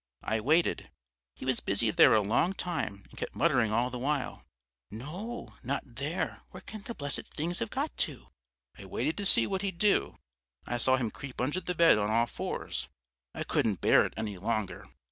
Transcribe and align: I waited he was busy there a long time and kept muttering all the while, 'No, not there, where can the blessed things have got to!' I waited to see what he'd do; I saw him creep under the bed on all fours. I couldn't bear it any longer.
I 0.23 0.39
waited 0.39 0.89
he 1.35 1.45
was 1.45 1.59
busy 1.59 1.91
there 1.91 2.15
a 2.15 2.21
long 2.23 2.53
time 2.55 3.05
and 3.11 3.19
kept 3.19 3.35
muttering 3.35 3.71
all 3.71 3.91
the 3.91 3.99
while, 3.99 4.43
'No, 4.89 5.53
not 5.61 5.83
there, 5.85 6.41
where 6.49 6.61
can 6.61 6.81
the 6.81 6.95
blessed 6.95 7.27
things 7.27 7.59
have 7.59 7.69
got 7.69 7.95
to!' 7.97 8.29
I 8.79 8.85
waited 8.85 9.15
to 9.17 9.27
see 9.27 9.45
what 9.45 9.61
he'd 9.61 9.77
do; 9.77 10.17
I 10.65 10.79
saw 10.79 10.97
him 10.97 11.11
creep 11.11 11.39
under 11.39 11.61
the 11.61 11.75
bed 11.75 11.99
on 11.99 12.09
all 12.09 12.25
fours. 12.25 12.87
I 13.35 13.43
couldn't 13.43 13.79
bear 13.81 14.03
it 14.03 14.15
any 14.17 14.39
longer. 14.39 14.87